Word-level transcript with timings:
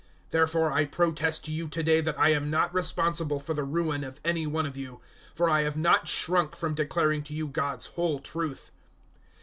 020:026 0.29 0.29
Therefore 0.31 0.71
I 0.73 0.85
protest 0.85 1.45
to 1.45 1.51
you 1.51 1.67
to 1.67 1.83
day 1.83 2.01
that 2.01 2.17
I 2.19 2.29
am 2.29 2.49
not 2.49 2.73
responsible 2.73 3.37
for 3.39 3.53
the 3.53 3.63
ruin 3.63 4.03
of 4.03 4.19
any 4.25 4.47
one 4.47 4.65
of 4.65 4.75
you. 4.75 4.93
020:027 5.33 5.35
For 5.35 5.49
I 5.51 5.61
have 5.61 5.77
not 5.77 6.07
shrunk 6.07 6.55
from 6.55 6.73
declaring 6.73 7.21
to 7.25 7.35
you 7.35 7.47
God's 7.47 7.85
whole 7.85 8.19
truth. 8.19 8.71